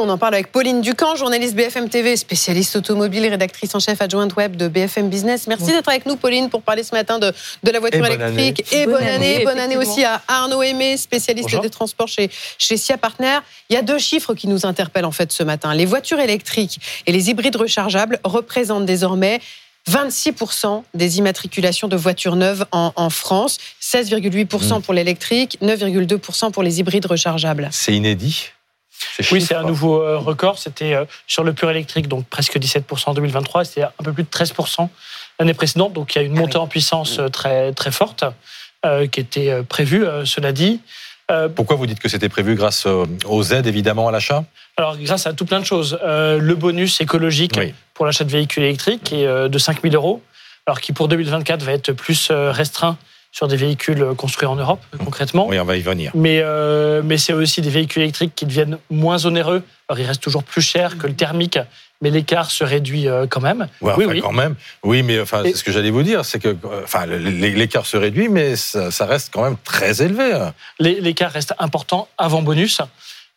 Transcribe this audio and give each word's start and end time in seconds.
On 0.00 0.08
en 0.08 0.16
parle 0.16 0.32
avec 0.34 0.50
Pauline 0.50 0.80
Ducamp, 0.80 1.14
journaliste 1.14 1.54
BFM 1.54 1.90
TV, 1.90 2.16
spécialiste 2.16 2.74
automobile, 2.74 3.26
rédactrice 3.26 3.74
en 3.74 3.80
chef 3.80 4.00
adjointe 4.00 4.34
web 4.34 4.56
de 4.56 4.66
BFM 4.66 5.10
Business. 5.10 5.46
Merci 5.46 5.66
d'être 5.66 5.88
avec 5.90 6.06
nous, 6.06 6.16
Pauline, 6.16 6.48
pour 6.48 6.62
parler 6.62 6.82
ce 6.82 6.94
matin 6.94 7.18
de, 7.18 7.30
de 7.62 7.70
la 7.70 7.80
voiture 7.80 8.06
électrique. 8.06 8.64
Et 8.72 8.86
bonne, 8.86 9.02
année. 9.02 9.44
Bonne 9.44 9.58
année 9.58 9.76
aussi 9.76 10.02
à 10.02 10.22
Arnaud 10.26 10.62
Aimé, 10.62 10.96
spécialiste 10.96 11.60
des 11.60 11.68
transports 11.68 12.08
chez, 12.08 12.30
chez 12.56 12.78
SIA 12.78 12.96
Partner. 12.96 13.40
Il 13.68 13.74
y 13.74 13.76
a 13.76 13.82
deux 13.82 13.98
chiffres 13.98 14.32
qui 14.32 14.48
nous 14.48 14.64
interpellent 14.64 15.04
en 15.04 15.10
fait 15.10 15.30
ce 15.32 15.42
matin. 15.42 15.74
Les 15.74 15.86
voitures 15.86 16.20
électriques 16.20 16.80
et 17.06 17.12
les 17.12 17.28
hybrides 17.28 17.56
rechargeables 17.56 18.20
représentent 18.24 18.86
désormais 18.86 19.40
26% 19.90 20.82
des 20.94 21.18
immatriculations 21.18 21.88
de 21.88 21.96
voitures 21.96 22.36
neuves 22.36 22.64
en, 22.72 23.10
France, 23.10 23.58
16,8% 23.82 24.78
hmm. 24.78 24.82
pour 24.82 24.94
l'électrique, 24.94 25.58
9,2% 25.60 26.52
pour 26.52 26.62
les 26.62 26.80
hybrides 26.80 27.06
rechargeables. 27.06 27.68
C'est 27.70 27.94
inédit 27.94 28.50
oui, 29.32 29.40
c'est 29.40 29.54
un 29.54 29.62
nouveau 29.62 30.02
euh, 30.02 30.18
record. 30.18 30.58
C'était 30.58 30.94
euh, 30.94 31.04
sur 31.26 31.44
le 31.44 31.52
pur 31.52 31.70
électrique, 31.70 32.08
donc 32.08 32.26
presque 32.26 32.56
17% 32.56 33.10
en 33.10 33.14
2023. 33.14 33.64
C'était 33.64 33.82
un 33.82 34.02
peu 34.02 34.12
plus 34.12 34.24
de 34.24 34.28
13% 34.28 34.88
l'année 35.38 35.54
précédente. 35.54 35.92
Donc 35.92 36.14
il 36.14 36.18
y 36.18 36.22
a 36.22 36.24
une 36.24 36.36
ah 36.36 36.40
montée 36.40 36.58
en 36.58 36.66
puissance 36.66 37.18
euh, 37.18 37.28
très, 37.28 37.72
très 37.72 37.90
forte 37.90 38.24
qui 39.12 39.20
était 39.20 39.62
prévue, 39.62 40.06
cela 40.24 40.52
dit. 40.52 40.80
Pourquoi 41.54 41.76
vous 41.76 41.86
dites 41.86 42.00
que 42.00 42.08
c'était 42.08 42.30
prévu 42.30 42.54
grâce 42.54 42.86
aux 42.86 43.42
aides, 43.52 43.66
évidemment, 43.66 44.08
à 44.08 44.10
l'achat? 44.10 44.46
Alors, 44.78 44.96
grâce 44.96 45.26
à 45.26 45.34
tout 45.34 45.44
plein 45.44 45.60
de 45.60 45.66
choses. 45.66 45.98
le 46.02 46.54
bonus 46.54 46.98
écologique 47.02 47.60
pour 47.92 48.06
l'achat 48.06 48.24
de 48.24 48.30
véhicules 48.30 48.62
électriques 48.62 49.12
est 49.12 49.48
de 49.50 49.58
5 49.58 49.82
000 49.82 49.94
euros, 49.94 50.22
alors 50.66 50.80
qui 50.80 50.94
pour 50.94 51.08
2024 51.08 51.62
va 51.62 51.72
être 51.72 51.92
plus 51.92 52.30
restreint 52.30 52.96
sur 53.32 53.46
des 53.48 53.56
véhicules 53.56 54.04
construits 54.16 54.48
en 54.48 54.56
Europe, 54.56 54.80
concrètement. 54.98 55.46
Oui, 55.46 55.58
on 55.58 55.64
va 55.64 55.76
y 55.76 55.80
venir. 55.80 56.10
Mais, 56.14 56.40
euh, 56.42 57.00
mais 57.04 57.16
c'est 57.16 57.32
aussi 57.32 57.60
des 57.60 57.70
véhicules 57.70 58.02
électriques 58.02 58.32
qui 58.34 58.44
deviennent 58.44 58.78
moins 58.90 59.24
onéreux. 59.24 59.62
Alors, 59.88 60.00
ils 60.00 60.06
restent 60.06 60.22
toujours 60.22 60.42
plus 60.42 60.62
chers 60.62 60.98
que 60.98 61.06
le 61.06 61.14
thermique, 61.14 61.58
mais 62.02 62.10
l'écart 62.10 62.50
se 62.50 62.64
réduit 62.64 63.08
euh, 63.08 63.26
quand 63.28 63.40
même. 63.40 63.68
oui, 63.80 63.92
oui. 63.98 64.20
quand 64.20 64.32
même. 64.32 64.56
Oui, 64.82 65.02
mais 65.02 65.20
enfin, 65.20 65.42
c'est 65.44 65.54
ce 65.54 65.62
que 65.62 65.70
j'allais 65.70 65.90
vous 65.90 66.02
dire, 66.02 66.24
c'est 66.24 66.40
que 66.40 66.56
enfin, 66.82 67.06
l'écart 67.06 67.86
se 67.86 67.96
réduit, 67.96 68.28
mais 68.28 68.56
ça, 68.56 69.06
reste 69.06 69.30
quand 69.32 69.44
même 69.44 69.56
très 69.62 70.02
élevé. 70.02 70.48
L'écart 70.78 71.30
reste 71.30 71.54
important 71.58 72.08
avant 72.18 72.42
bonus. 72.42 72.80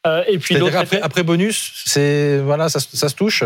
Euh, 0.06 0.24
et 0.28 0.38
puis 0.38 0.58
après, 0.58 1.02
après, 1.02 1.24
bonus, 1.24 1.72
c'est 1.86 2.40
voilà, 2.40 2.68
ça, 2.68 2.80
ça, 2.82 3.08
se 3.08 3.16
touche? 3.16 3.44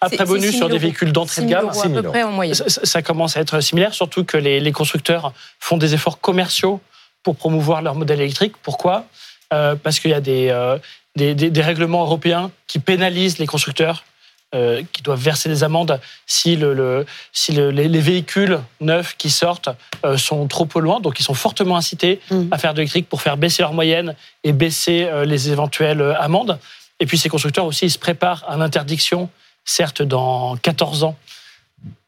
Après 0.00 0.24
bonus 0.24 0.56
sur 0.56 0.68
des 0.68 0.78
véhicules 0.78 1.12
d'entrée 1.12 1.42
de 1.42 1.48
gamme, 1.48 1.68
à 1.68 1.88
peu 1.88 2.02
près 2.02 2.22
en 2.22 2.30
moyenne. 2.32 2.54
Ça, 2.54 3.02
commence 3.02 3.36
à 3.36 3.40
être 3.40 3.60
similaire, 3.60 3.94
surtout 3.94 4.24
que 4.24 4.36
les, 4.36 4.72
constructeurs 4.72 5.32
font 5.60 5.76
des 5.76 5.94
efforts 5.94 6.20
commerciaux 6.20 6.80
pour 7.22 7.36
promouvoir 7.36 7.82
leur 7.82 7.94
modèle 7.94 8.20
électrique. 8.20 8.54
Pourquoi? 8.62 9.06
Euh, 9.52 9.74
Parce 9.76 10.00
qu'il 10.00 10.10
y 10.10 10.14
a 10.14 10.20
des, 10.20 10.48
euh, 10.50 10.78
des, 11.16 11.34
des, 11.34 11.62
règlements 11.62 12.02
européens 12.02 12.50
qui 12.66 12.78
pénalisent 12.78 13.38
les 13.38 13.46
constructeurs 13.46 14.04
euh, 14.54 14.82
qui 14.92 15.02
doivent 15.02 15.20
verser 15.20 15.48
des 15.48 15.64
amendes 15.64 16.00
si, 16.26 16.56
le, 16.56 17.06
si 17.32 17.52
les, 17.52 18.00
véhicules 18.00 18.60
neufs 18.80 19.16
qui 19.16 19.30
sortent 19.30 19.70
sont 20.16 20.46
trop 20.46 20.68
loin. 20.80 21.00
Donc, 21.00 21.18
ils 21.18 21.24
sont 21.24 21.34
fortement 21.34 21.76
incités 21.76 22.20
mmh. 22.30 22.42
à 22.50 22.58
faire 22.58 22.72
de 22.74 22.78
l'électrique 22.78 23.08
pour 23.08 23.22
faire 23.22 23.36
baisser 23.36 23.62
leur 23.62 23.72
moyenne 23.72 24.14
et 24.44 24.52
baisser 24.52 25.08
les 25.24 25.50
éventuelles 25.50 26.16
amendes. 26.18 26.58
Et 27.00 27.06
puis, 27.06 27.18
ces 27.18 27.28
constructeurs 27.28 27.64
aussi, 27.64 27.86
ils 27.86 27.90
se 27.90 27.98
préparent 27.98 28.44
à 28.46 28.56
l'interdiction, 28.56 29.28
certes, 29.64 30.02
dans 30.02 30.56
14 30.56 31.04
ans. 31.04 31.16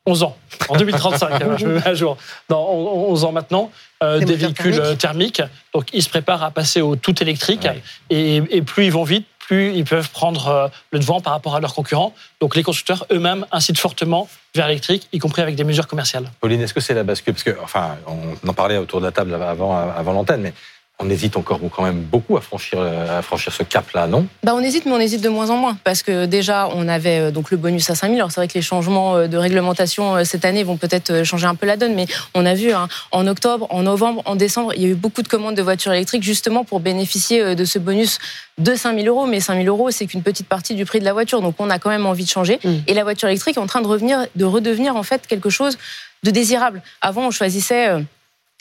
11 0.09 0.23
ans, 0.23 0.37
en 0.69 0.77
2035, 0.77 1.43
je 1.59 1.67
me 1.67 1.75
mets 1.75 1.87
à 1.87 1.93
jour, 1.93 2.17
dans 2.49 2.63
11 2.65 3.25
ans 3.25 3.33
maintenant, 3.33 3.73
des, 4.01 4.37
véhicules 4.37 4.81
thermiques. 4.97 5.43
Donc, 5.75 5.89
ils 5.93 6.03
se 6.03 6.09
préparent 6.09 6.45
à 6.45 6.53
passer 6.53 6.81
au 6.81 6.95
tout 6.95 7.21
électrique. 7.21 7.67
Et, 8.09 8.37
et, 8.37 8.63
plus 8.63 8.85
ils 8.85 8.93
vont 8.93 9.03
vite, 9.03 9.27
plus 9.47 9.73
ils 9.75 9.85
peuvent 9.85 10.11
prendre 10.11 10.49
euh, 10.49 10.69
le 10.91 10.99
devant 10.99 11.21
par 11.21 11.33
rapport 11.33 11.55
à 11.55 11.61
leurs 11.61 11.75
concurrents. 11.75 12.13
Donc 12.41 12.57
les 12.57 12.63
constructeurs 12.63 13.07
eux-mêmes 13.13 13.47
incitent 13.53 13.79
fortement 13.79 14.29
vers 14.55 14.67
l'électrique, 14.67 15.09
y 15.13 15.19
compris 15.19 15.43
avec 15.43 15.55
des 15.55 15.65
mesures 15.65 15.87
commerciales. 15.87 16.31
Pauline, 16.41 16.61
est-ce 16.61 16.75
que 16.75 16.81
c'est 16.81 16.95
la 16.95 17.05
bascule? 17.05 17.35
Parce 17.35 17.45
que, 17.45 17.57
enfin, 17.63 17.97
on 18.07 18.49
en 18.49 18.55
parlait 18.55 18.77
autour 18.77 19.01
de 19.01 19.07
la 19.07 19.13
table 19.13 19.35
avant, 19.35 19.77
avant 19.77 20.13
l'antenne, 20.13 20.41
mais 20.41 20.55
on 20.99 21.11
hésite 21.11 21.37
encore 21.37 21.61
quand 21.75 21.83
même 21.83 22.01
beaucoup 22.01 22.37
à 22.39 22.41
franchir, 22.41 22.81
à 22.81 23.21
franchir 23.21 23.53
ce 23.53 23.63
cap-là, 23.63 24.07
non? 24.07 24.27
Bah 24.43 24.55
On 24.55 24.61
hésite, 24.61 24.87
mais 24.87 24.93
on 24.93 24.99
hésite 24.99 25.21
de 25.21 25.29
moins 25.29 25.51
en 25.51 25.57
moins. 25.57 25.77
Parce 25.85 26.03
que 26.03 26.25
déjà, 26.25 26.69
on 26.75 26.89
avait 26.89 27.19
euh, 27.19 27.31
donc 27.31 27.51
le 27.51 27.59
bonus 27.59 27.91
à 27.91 27.95
5 27.95 28.09
000. 28.09 28.17
Alors 28.17 28.33
c'est 28.33 28.41
vrai 28.41 28.49
que 28.49 28.55
les 28.55 28.63
changements 28.63 29.17
euh, 29.17 29.27
de 29.27 29.37
réglementation 29.37 30.17
euh, 30.17 30.25
cette 30.25 30.47
année 30.47 30.65
vont 30.65 30.79
peut-être 30.79 31.23
changer 31.23 31.47
un 31.47 31.55
peu 31.55 31.67
la 31.67 31.77
donne, 31.77 31.95
mais 31.95 32.07
on 32.35 32.47
a 32.47 32.55
vu 32.55 32.73
hein, 32.73 32.89
en 33.13 33.27
octobre, 33.27 33.67
en 33.69 33.83
novembre, 33.83 34.23
en 34.25 34.37
décembre, 34.37 34.73
il 34.75 34.83
y 34.83 34.85
a 34.87 34.89
eu 34.89 34.95
beaucoup 34.95 35.21
de 35.21 35.29
commandes 35.29 35.55
de 35.55 35.63
voitures 35.63 35.93
électriques 35.93 36.23
justement 36.23 36.65
pour 36.65 36.81
bénéficier 36.81 37.55
de 37.55 37.65
ce 37.67 37.79
bonus 37.79 38.19
de 38.57 38.75
5 38.75 38.99
000 38.99 39.07
euros. 39.07 39.27
Mais 39.27 39.41
5 39.41 39.63
000 39.63 39.67
euros, 39.67 39.91
c'est 39.91 40.07
qu'une 40.07 40.23
petite 40.23 40.49
partie 40.49 40.75
du 40.75 40.87
prix 40.87 41.01
de 41.01 41.05
la 41.05 41.13
voiture. 41.13 41.43
Donc 41.43 41.57
on 41.59 41.69
a 41.69 41.79
quand 41.79 41.91
même 41.91 42.07
envie 42.07 42.25
de 42.25 42.31
changer. 42.31 42.59
Mm. 42.65 42.71
Et 42.87 42.95
la 42.95 43.05
voiture 43.05 43.29
électrique 43.29 43.59
est 43.59 43.61
en 43.61 43.67
train 43.67 43.83
de 43.83 43.87
revenir, 43.87 44.27
de 44.35 44.45
redevenir 44.47 44.97
en 44.97 45.03
fait 45.03 45.27
quelque 45.27 45.51
chose 45.51 45.77
de 46.23 46.31
désirable. 46.31 46.83
Avant, 47.03 47.27
on 47.27 47.31
choisissait 47.31 47.91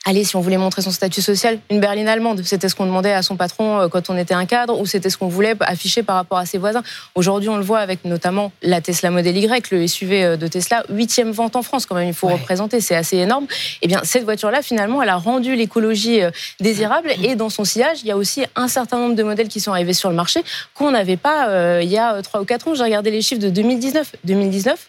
allez, 0.05 0.23
si 0.23 0.35
on 0.35 0.39
voulait 0.39 0.57
montrer 0.57 0.81
son 0.81 0.91
statut 0.91 1.21
social, 1.21 1.59
une 1.69 1.79
berline 1.79 2.07
allemande. 2.07 2.41
C'était 2.45 2.69
ce 2.69 2.75
qu'on 2.75 2.85
demandait 2.85 3.11
à 3.11 3.23
son 3.23 3.35
patron 3.35 3.81
euh, 3.81 3.88
quand 3.88 4.09
on 4.09 4.17
était 4.17 4.35
un 4.35 4.45
cadre, 4.45 4.79
ou 4.79 4.85
c'était 4.85 5.09
ce 5.09 5.17
qu'on 5.17 5.27
voulait 5.27 5.55
afficher 5.61 6.03
par 6.03 6.16
rapport 6.16 6.38
à 6.38 6.45
ses 6.45 6.59
voisins. 6.59 6.83
Aujourd'hui, 7.16 7.49
on 7.49 7.57
le 7.57 7.63
voit 7.63 7.79
avec 7.79 8.05
notamment 8.05 8.51
la 8.61 8.81
Tesla 8.81 9.09
Model 9.09 9.35
Y, 9.35 9.71
le 9.71 9.88
SUV 9.88 10.23
euh, 10.23 10.38
de 10.38 10.47
Tesla, 10.47 10.83
huitième 10.89 11.31
vente 11.31 11.55
en 11.55 11.63
France 11.63 11.85
quand 11.85 11.95
même, 11.95 12.07
il 12.07 12.13
faut 12.13 12.27
représenter, 12.27 12.79
c'est 12.81 12.95
assez 12.95 13.17
énorme. 13.17 13.47
Eh 13.81 13.88
bien, 13.88 14.01
cette 14.03 14.23
voiture-là, 14.23 14.61
finalement, 14.61 15.01
elle 15.01 15.09
a 15.09 15.17
rendu 15.17 15.55
l'écologie 15.55 16.21
euh, 16.21 16.29
désirable, 16.59 17.11
et 17.23 17.35
dans 17.35 17.49
son 17.49 17.63
sillage, 17.63 18.01
il 18.03 18.07
y 18.07 18.11
a 18.11 18.17
aussi 18.17 18.44
un 18.55 18.67
certain 18.67 18.99
nombre 18.99 19.15
de 19.15 19.23
modèles 19.23 19.47
qui 19.47 19.59
sont 19.59 19.71
arrivés 19.71 19.94
sur 19.94 20.09
le 20.09 20.15
marché 20.15 20.44
qu'on 20.75 20.91
n'avait 20.91 21.17
pas 21.17 21.81
il 21.81 21.89
y 21.89 21.97
a 21.97 22.21
trois 22.21 22.41
ou 22.41 22.45
quatre 22.45 22.67
ans. 22.67 22.75
J'ai 22.75 22.83
regardé 22.83 23.11
les 23.11 23.21
chiffres 23.21 23.41
de 23.41 23.49
2019. 23.49 24.13
2019, 24.23 24.88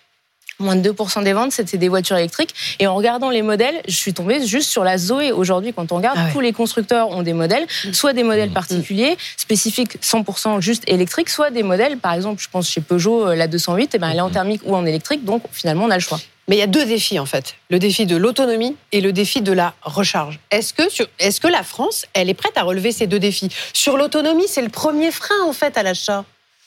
Moins 0.59 0.77
de 0.77 0.91
2% 0.91 1.23
des 1.23 1.35
ventes, 1.35 1.53
c'était 1.53 1.77
des 1.77 1.89
voitures 1.89 2.17
électriques. 2.17 2.55
Et 2.79 2.87
en 2.87 2.95
regardant 2.95 3.29
les 3.29 3.43
modèles, 3.43 3.83
je 3.87 3.95
suis 3.95 4.15
tombée 4.15 4.47
juste 4.47 4.71
sur 4.71 4.85
la 4.85 4.97
Zoé. 4.97 5.31
Aujourd'hui, 5.33 5.73
quand 5.75 5.93
on 5.93 5.97
regarde, 5.97 6.19
ah 6.19 6.29
tous 6.33 6.41
les 6.41 6.53
constructeurs 6.53 7.11
ont 7.11 7.23
des 7.23 7.35
modèles, 7.35 7.67
soit 7.93 8.15
des 8.15 8.23
modèles 8.23 8.51
mmh. 8.51 8.55
particuliers, 8.55 9.17
spécifiques 9.37 9.99
100% 10.03 10.61
juste 10.61 10.85
électriques, 10.87 11.29
soit 11.29 11.51
des 11.51 11.63
modèles, 11.63 11.99
par 11.99 12.15
exemple, 12.15 12.43
je 12.43 12.49
pense 12.49 12.71
chez 12.71 12.81
Peugeot, 12.81 13.29
euh, 13.29 13.35
la 13.35 13.49
208, 13.49 13.83
et 13.83 13.89
eh 13.93 13.99
ben, 13.99 14.09
elle 14.11 14.17
est 14.17 14.21
en 14.21 14.29
mmh. 14.29 14.33
thermique 14.33 14.63
ou 14.65 14.75
en 14.75 14.87
électrique. 14.87 15.25
Donc, 15.25 15.43
finalement, 15.53 15.85
on 15.85 15.91
a 15.91 15.97
le 15.97 16.01
choix. 16.01 16.21
Mais 16.49 16.57
il 16.57 16.59
y 16.59 16.63
a 16.63 16.69
deux 16.69 16.87
défis, 16.87 17.19
en 17.19 17.27
fait. 17.27 17.57
Le 17.71 17.79
défi 17.79 18.07
de 18.07 18.17
l'autonomie 18.17 18.77
et 18.93 19.01
le 19.01 19.13
défi 19.13 19.43
de 19.43 19.53
la 19.53 19.75
recharge. 19.83 20.39
Est-ce 20.51 20.73
que, 20.73 20.85
est-ce 21.19 21.41
que 21.41 21.49
la 21.49 21.65
France, 21.65 22.07
elle 22.15 22.31
est 22.31 22.35
prête 22.35 22.57
à 22.57 22.63
relever 22.63 22.93
ces 22.93 23.07
deux 23.07 23.19
défis? 23.19 23.49
Sur 23.73 23.97
l'autonomie, 23.97 24.47
c'est 24.47 24.63
le 24.63 24.69
premier 24.69 25.11
frein, 25.11 25.43
en 25.45 25.53
fait, 25.53 25.77
à 25.77 25.83
l'achat. 25.83 26.25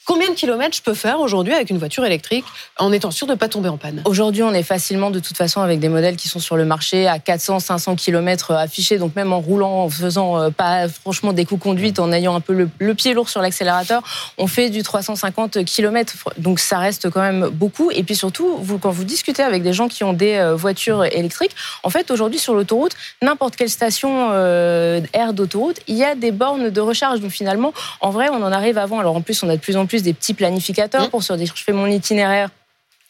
Combien 0.10 0.32
de 0.32 0.34
kilomètres 0.34 0.76
je 0.76 0.82
peux 0.82 0.96
faire 0.96 1.20
aujourd'hui 1.20 1.54
avec 1.54 1.70
une 1.70 1.78
voiture 1.78 2.04
électrique 2.04 2.44
en 2.80 2.92
étant 2.92 3.12
sûr 3.12 3.28
de 3.28 3.34
ne 3.34 3.38
pas 3.38 3.48
tomber 3.48 3.70
en 3.70 3.78
panne 3.78 4.02
Aujourd'hui, 4.06 4.42
on 4.42 4.56
est 4.56 4.64
facilement 4.64 5.12
de 5.12 5.20
toute 5.20 5.38
façon 5.38 5.62
avec 5.62 5.80
des 5.80 5.88
modèles 5.88 6.16
qui 6.16 6.28
sont 6.28 6.40
sur 6.40 6.58
le 6.58 6.66
marché 6.66 7.08
à 7.08 7.20
400, 7.20 7.60
500 7.60 7.96
km 7.96 8.54
affichés, 8.54 8.98
donc 8.98 9.16
même 9.16 9.32
en 9.34 9.40
roulant, 9.40 9.84
en 9.84 9.90
faisant 9.92 10.40
euh, 10.40 10.50
pas 10.50 10.88
franchement 10.90 11.32
des 11.32 11.46
coups 11.46 11.62
conduites, 11.62 12.00
en 12.00 12.12
ayant 12.12 12.34
un 12.34 12.40
peu 12.40 12.68
le, 12.80 12.96
pied 12.96 13.14
lourd 13.14 13.30
sur 13.30 13.40
l'accélérateur, 13.44 14.02
on 14.40 14.48
fait 14.48 14.72
du 14.72 14.82
350 14.82 15.64
km. 15.64 16.16
Donc 16.40 16.60
ça 16.60 16.80
reste 16.80 17.12
quand 17.12 17.22
même 17.22 17.48
beaucoup. 17.50 17.92
Et 17.92 18.02
puis 18.02 18.16
surtout, 18.16 18.60
quand 18.82 18.90
vous 18.90 19.04
discutez 19.04 19.44
avec 19.44 19.62
des 19.62 19.74
gens 19.74 19.88
qui 19.88 20.04
ont 20.04 20.14
des 20.14 20.38
euh, 20.38 20.56
voitures 20.56 21.06
électriques, 21.06 21.56
en 21.84 21.92
fait 21.92 22.10
aujourd'hui 22.10 22.40
sur 22.40 22.56
l'autoroute, 22.56 22.94
n'importe 23.22 23.56
quelle 23.56 23.70
station 23.70 24.30
euh, 24.32 25.02
air 25.14 25.34
d'autoroute, 25.34 25.82
il 25.86 25.98
y 25.98 26.04
a 26.04 26.16
des 26.16 26.32
bornes 26.32 26.72
de 26.72 26.82
recharge. 26.82 27.20
Donc 27.20 27.30
finalement, 27.30 27.74
en 28.02 28.10
vrai, 28.10 28.30
on 28.32 28.42
en 28.42 28.52
arrive 28.52 28.80
avant. 28.80 28.98
Alors 28.98 29.16
en 29.16 29.22
plus, 29.22 29.44
on 29.44 29.50
a 29.50 29.56
de 29.56 29.62
plus 29.62 29.78
en 29.78 29.86
plus 29.86 29.99
des 30.04 30.14
petits 30.14 30.34
planificateurs 30.34 31.08
mmh. 31.08 31.10
pour 31.10 31.24
se 31.24 31.34
dire 31.34 31.54
je 31.56 31.64
fais 31.64 31.74
mon 31.74 31.88
itinéraire 31.88 32.50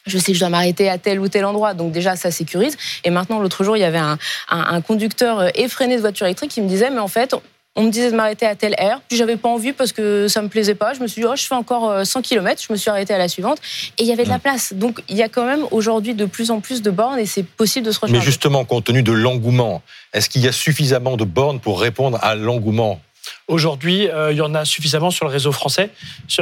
je 0.06 0.18
sais 0.18 0.32
que 0.32 0.34
je 0.34 0.40
dois 0.40 0.48
m'arrêter 0.48 0.88
à 0.88 0.98
tel 0.98 1.20
ou 1.20 1.28
tel 1.28 1.44
endroit, 1.44 1.74
donc 1.74 1.92
déjà 1.92 2.16
ça 2.16 2.30
sécurise. 2.30 2.76
Et 3.04 3.10
maintenant, 3.10 3.38
l'autre 3.38 3.64
jour, 3.64 3.76
il 3.76 3.80
y 3.80 3.84
avait 3.84 4.00
un, 4.00 4.80
conducteur 4.80 5.40
euh, 5.40 5.48
effréné 5.54 5.96
de 5.96 6.00
voiture 6.00 6.26
électrique 6.26 6.50
qui 6.50 6.60
me 6.62 6.68
disait, 6.68 6.90
mais 6.90 6.98
en 6.98 7.08
fait, 7.08 7.34
on 7.76 7.84
me 7.84 7.90
disait 7.90 8.10
de 8.10 8.16
m'arrêter 8.16 8.46
à 8.46 8.56
telle 8.56 8.74
aire, 8.78 9.00
puis 9.08 9.16
j'avais 9.16 9.36
pas 9.36 9.48
envie 9.48 9.72
parce 9.72 9.92
que 9.92 10.26
ça 10.26 10.42
me 10.42 10.48
plaisait 10.48 10.74
pas. 10.74 10.94
Je 10.94 11.00
me 11.00 11.06
suis 11.06 11.22
dit, 11.22 11.28
oh, 11.30 11.36
je 11.36 11.44
fais 11.44 11.54
encore 11.54 12.04
100 12.04 12.18
euh, 12.18 12.22
km, 12.22 12.62
je 12.66 12.72
me 12.72 12.78
suis 12.78 12.90
arrêté 12.90 13.14
à 13.14 13.18
la 13.18 13.28
suivante, 13.28 13.58
et 13.98 14.02
il 14.02 14.06
y 14.08 14.12
avait 14.12 14.24
de 14.24 14.28
la 14.28 14.38
mmh. 14.38 14.40
place. 14.40 14.72
Donc 14.72 15.02
il 15.08 15.16
y 15.16 15.22
a 15.22 15.28
quand 15.28 15.44
même 15.44 15.64
aujourd'hui 15.70 16.14
de 16.14 16.24
plus 16.24 16.50
en 16.50 16.60
plus 16.60 16.82
de 16.82 16.90
bornes 16.90 17.18
et 17.18 17.26
c'est 17.26 17.44
possible 17.44 17.86
de 17.86 17.92
se 17.92 18.00
recharger. 18.00 18.18
Mais 18.18 18.24
justement, 18.24 18.64
compte 18.64 18.84
tenu 18.84 19.02
de 19.02 19.12
l'engouement, 19.12 19.82
est-ce 20.12 20.28
qu'il 20.28 20.42
y 20.42 20.48
a 20.48 20.52
suffisamment 20.52 21.16
de 21.16 21.24
bornes 21.24 21.60
pour 21.60 21.80
répondre 21.80 22.18
à 22.22 22.34
l'engouement? 22.34 23.00
Aujourd'hui, 23.48 24.08
euh, 24.08 24.32
il 24.32 24.38
y 24.38 24.40
en 24.40 24.54
a 24.54 24.64
suffisamment 24.64 25.10
sur 25.10 25.24
le 25.26 25.32
réseau 25.32 25.52
français, 25.52 25.90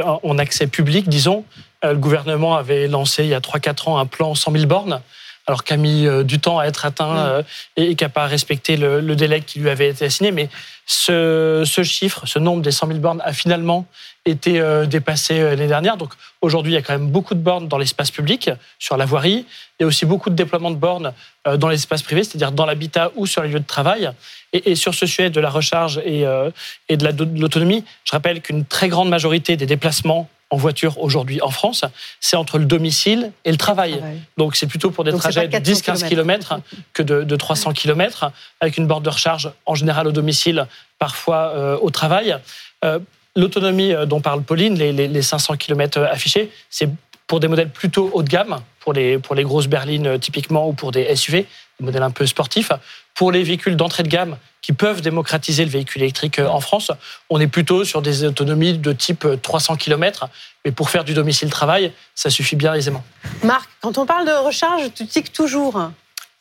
en 0.05 0.37
accès 0.37 0.67
public, 0.67 1.09
disons. 1.09 1.43
Euh, 1.83 1.93
le 1.93 1.97
gouvernement 1.97 2.55
avait 2.55 2.87
lancé 2.87 3.23
il 3.23 3.29
y 3.29 3.33
a 3.33 3.39
3-4 3.39 3.89
ans 3.89 3.97
un 3.97 4.05
plan 4.05 4.35
100 4.35 4.51
000 4.51 4.65
bornes 4.65 5.01
alors 5.49 5.63
qu'a 5.63 5.77
mis 5.77 6.05
euh, 6.05 6.23
du 6.23 6.39
temps 6.39 6.59
à 6.59 6.65
être 6.65 6.85
atteint 6.85 7.43
et 7.75 7.95
qui 7.95 8.03
n'a 8.03 8.09
pas 8.09 8.27
respecté 8.27 8.77
le, 8.77 9.15
délai 9.15 9.41
qui 9.41 9.59
lui 9.59 9.69
avait 9.69 9.89
été 9.89 10.05
assigné. 10.05 10.31
Mais 10.31 10.47
ce, 10.85 11.63
chiffre, 11.83 12.25
ce 12.25 12.39
nombre 12.39 12.61
des 12.61 12.71
100 12.71 12.87
000 12.87 12.99
bornes 12.99 13.21
a 13.25 13.33
finalement 13.33 13.85
été 14.25 14.61
dépassé 14.87 15.41
l'année 15.41 15.67
dernière. 15.67 15.97
Donc 15.97 16.13
aujourd'hui, 16.41 16.73
il 16.73 16.75
y 16.75 16.77
a 16.77 16.81
quand 16.81 16.93
même 16.93 17.09
beaucoup 17.09 17.33
de 17.33 17.39
bornes 17.39 17.67
dans 17.67 17.77
l'espace 17.77 18.11
public, 18.11 18.49
sur 18.77 18.95
la 18.95 19.05
voirie. 19.05 19.45
Il 19.79 19.83
y 19.83 19.85
a 19.85 19.87
aussi 19.87 20.05
beaucoup 20.05 20.29
de 20.29 20.35
déploiement 20.35 20.71
de 20.71 20.75
bornes 20.75 21.13
dans 21.57 21.67
l'espace 21.67 22.03
privé, 22.03 22.23
c'est-à-dire 22.23 22.51
dans 22.51 22.65
l'habitat 22.65 23.11
ou 23.15 23.25
sur 23.25 23.41
les 23.41 23.49
lieux 23.49 23.59
de 23.59 23.65
travail. 23.65 24.11
Et, 24.53 24.75
sur 24.75 24.95
ce 24.95 25.05
sujet 25.05 25.29
de 25.29 25.39
la 25.39 25.49
recharge 25.49 25.99
et, 26.03 26.25
euh, 26.25 26.49
et 26.87 26.97
de 26.97 27.39
l'autonomie, 27.39 27.83
je 28.03 28.11
rappelle 28.11 28.41
qu'une 28.41 28.65
très 28.65 28.89
grande 28.89 29.09
majorité 29.09 29.57
des 29.57 29.67
déplacements 29.67 30.27
en 30.49 30.57
voiture 30.57 30.99
aujourd'hui 30.99 31.41
en 31.41 31.51
France, 31.51 31.85
c'est 32.19 32.35
entre 32.35 32.57
le 32.57 32.65
domicile 32.65 33.31
et 33.45 33.51
le 33.51 33.57
travail. 33.57 34.01
Donc 34.37 34.55
c'est 34.55 34.67
plutôt 34.67 34.91
pour 34.91 35.03
des 35.03 35.13
trajets 35.13 35.47
de 35.47 35.57
10-15 35.57 36.07
km 36.07 36.59
que 36.93 37.03
de, 37.03 37.35
300 37.35 37.73
km, 37.73 38.31
avec 38.59 38.77
une 38.77 38.87
borne 38.87 39.03
de 39.03 39.09
recharge 39.09 39.51
en 39.65 39.75
général 39.75 40.07
au 40.07 40.11
domicile, 40.11 40.67
parfois 40.97 41.53
euh, 41.55 41.77
au 41.81 41.89
travail. 41.89 42.35
Euh, 42.83 42.99
l'autonomie 43.35 43.93
euh, 43.93 44.05
dont 44.05 44.21
parle 44.21 44.41
Pauline, 44.41 44.75
les, 44.75 44.91
les 44.91 45.21
500 45.21 45.57
km 45.57 46.01
affichés, 46.01 46.51
c'est 46.69 46.89
pour 47.29 47.39
des 47.39 47.47
modèles 47.47 47.69
plutôt 47.69 48.09
haut 48.11 48.23
de 48.23 48.27
gamme, 48.27 48.57
pour 48.81 48.91
les, 48.91 49.19
pour 49.19 49.35
les 49.35 49.43
grosses 49.43 49.67
berlines 49.67 50.19
typiquement 50.19 50.67
ou 50.67 50.73
pour 50.73 50.91
des 50.91 51.15
SUV, 51.15 51.45
des 51.79 51.85
modèles 51.85 52.03
un 52.03 52.11
peu 52.11 52.25
sportifs. 52.25 52.71
Pour 53.13 53.31
les 53.31 53.43
véhicules 53.43 53.77
d'entrée 53.77 54.03
de 54.03 54.09
gamme, 54.09 54.35
qui 54.61 54.73
peuvent 54.73 55.01
démocratiser 55.01 55.63
le 55.63 55.71
véhicule 55.71 56.01
électrique 56.01 56.39
euh, 56.39 56.47
en 56.47 56.59
France. 56.59 56.91
On 57.29 57.39
est 57.39 57.47
plutôt 57.47 57.83
sur 57.85 58.01
des 58.01 58.23
autonomies 58.23 58.77
de 58.77 58.91
type 58.91 59.25
300 59.41 59.73
euh, 59.73 59.77
km, 59.77 60.27
mais 60.65 60.71
pour 60.71 60.89
faire 60.89 61.03
du 61.03 61.13
domicile-travail, 61.13 61.93
ça 62.13 62.29
suffit 62.29 62.55
bien 62.55 62.73
aisément. 62.73 63.03
Marc, 63.43 63.69
quand 63.81 63.97
on 63.97 64.05
parle 64.05 64.25
de 64.25 64.45
recharge, 64.45 64.93
tu 64.93 65.07
tiques 65.07 65.31
toujours 65.31 65.79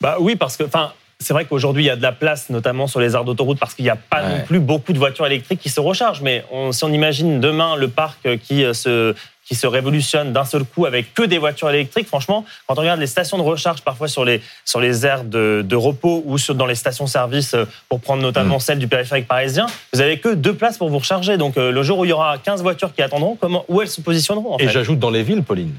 bah 0.01 0.17
oui, 0.21 0.37
parce 0.37 0.57
que, 0.57 0.63
enfin, 0.63 0.93
c'est 1.19 1.33
vrai 1.33 1.45
qu'aujourd'hui, 1.45 1.83
il 1.83 1.87
y 1.87 1.91
a 1.91 1.97
de 1.97 2.03
la 2.03 2.13
place, 2.13 2.51
notamment 2.51 2.87
sur 2.87 3.01
les 3.01 3.15
aires 3.15 3.25
d'autoroute, 3.25 3.59
parce 3.59 3.75
qu'il 3.75 3.85
n'y 3.85 3.91
a 3.91 3.97
pas 3.97 4.23
non 4.23 4.41
plus 4.45 4.61
beaucoup 4.61 4.93
de 4.93 4.99
voitures 4.99 5.27
électriques 5.27 5.61
qui 5.61 5.71
se 5.71 5.81
rechargent. 5.81 6.23
Mais 6.23 6.45
si 6.71 6.85
on 6.85 6.93
imagine 6.93 7.41
demain 7.41 7.75
le 7.75 7.89
parc 7.89 8.39
qui 8.39 8.63
euh, 8.63 8.73
se 8.73 9.15
qui 9.49 9.55
se 9.55 9.67
révolutionne 9.67 10.33
d'un 10.33 10.45
seul 10.45 10.65
coup 10.65 10.85
avec 10.85 11.15
que 11.15 11.23
des 11.23 11.39
voitures 11.39 11.71
électriques. 11.71 12.07
Franchement, 12.07 12.45
quand 12.67 12.77
on 12.77 12.83
regarde 12.83 13.01
les 13.01 13.07
stations 13.07 13.39
de 13.39 13.43
recharge 13.43 13.81
parfois 13.81 14.07
sur 14.07 14.25
les, 14.25 14.43
sur 14.65 14.79
les 14.79 15.07
aires 15.07 15.25
de, 15.25 15.75
repos 15.75 16.23
ou 16.27 16.37
sur, 16.37 16.55
dans 16.55 16.67
les 16.67 16.75
stations-service, 16.75 17.55
euh, 17.55 17.65
pour 17.89 18.01
prendre 18.01 18.23
notamment 18.23 18.57
mm. 18.57 18.61
celle 18.61 18.79
du 18.79 18.89
périphérique 18.89 19.27
parisien, 19.27 19.67
vous 19.93 20.01
avez 20.01 20.19
que 20.19 20.35
deux 20.35 20.55
places 20.55 20.77
pour 20.77 20.91
vous 20.91 20.99
recharger. 20.99 21.39
Donc 21.39 21.57
euh, 21.57 21.73
le 21.73 21.83
jour 21.83 21.99
où 21.99 22.05
il 22.05 22.09
y 22.09 22.13
aura 22.13 22.37
15 22.37 22.63
voitures 22.63 22.95
qui 22.95 23.01
attendront, 23.01 23.37
comment, 23.37 23.65
où 23.69 23.81
elles 23.81 23.89
se 23.89 24.01
positionneront 24.01 24.59
Et 24.59 24.69
j'ajoute 24.69 24.99
dans 24.99 25.11
les 25.11 25.23
villes, 25.23 25.43
Pauline 25.43 25.73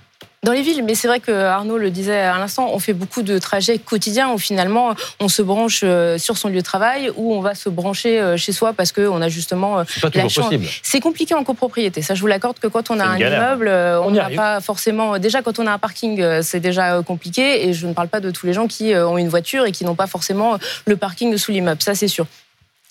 dans 0.43 0.53
les 0.53 0.61
villes, 0.61 0.83
mais 0.85 0.95
c'est 0.95 1.09
vrai 1.09 1.19
que 1.19 1.31
Arnaud 1.31 1.77
le 1.77 1.91
disait 1.91 2.21
à 2.21 2.37
l'instant, 2.37 2.69
on 2.73 2.79
fait 2.79 2.93
beaucoup 2.93 3.23
de 3.23 3.37
trajets 3.39 3.77
quotidiens 3.77 4.31
où 4.31 4.37
finalement 4.37 4.95
on 5.19 5.27
se 5.27 5.41
branche 5.41 5.81
euh, 5.83 6.17
sur 6.17 6.37
son 6.37 6.47
lieu 6.47 6.59
de 6.59 6.61
travail 6.61 7.11
ou 7.17 7.33
on 7.33 7.41
va 7.41 7.55
se 7.55 7.67
brancher 7.67 8.21
euh, 8.21 8.37
chez 8.37 8.53
soi 8.53 8.71
parce 8.71 8.93
qu'on 8.93 9.21
a 9.21 9.27
justement 9.27 9.79
euh, 9.79 9.83
la 10.13 10.29
chance. 10.29 10.53
C'est 10.81 11.01
compliqué 11.01 11.33
en 11.33 11.43
copropriété. 11.43 12.01
Ça, 12.01 12.15
je 12.15 12.21
vous 12.21 12.27
l'accorde 12.27 12.57
que 12.57 12.67
quand 12.67 12.89
on 12.89 13.01
a 13.01 13.05
un 13.05 13.17
immeuble, 13.17 13.67
on 13.67 14.11
n'a 14.11 14.29
pas 14.29 14.61
forcément. 14.61 15.19
Déjà, 15.19 15.41
quand 15.41 15.59
on 15.59 15.67
a 15.67 15.71
un 15.71 15.77
parking, 15.77 16.41
c'est 16.41 16.61
déjà 16.61 17.01
compliqué. 17.03 17.67
Et 17.67 17.73
je 17.73 17.85
ne 17.85 17.93
parle 17.93 18.07
pas 18.07 18.21
de 18.21 18.31
tous 18.31 18.45
les 18.45 18.53
gens 18.53 18.67
qui 18.67 18.95
ont 18.95 19.17
une 19.17 19.29
voiture 19.29 19.65
et 19.65 19.73
qui 19.73 19.83
n'ont 19.83 19.95
pas 19.95 20.07
forcément 20.07 20.57
le 20.85 20.95
parking 20.95 21.37
sous 21.37 21.51
l'immeuble. 21.51 21.81
Ça, 21.81 21.95
c'est 21.95 22.07
sûr. 22.07 22.25